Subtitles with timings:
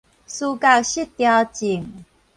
[0.03, 0.15] 思覺失調
[1.53, 2.05] 症